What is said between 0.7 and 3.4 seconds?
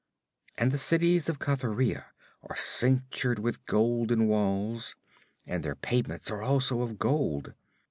the cities of Cathuria are cinctured